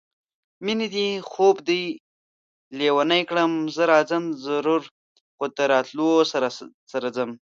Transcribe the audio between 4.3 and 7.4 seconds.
ضرور خو د راتلو سره ځم